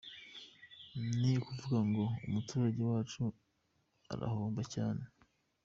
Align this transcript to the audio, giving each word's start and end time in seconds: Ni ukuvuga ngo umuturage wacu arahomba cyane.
Ni 1.19 1.31
ukuvuga 1.41 1.79
ngo 1.89 2.03
umuturage 2.25 2.81
wacu 2.91 3.23
arahomba 4.13 4.61
cyane. 4.73 5.03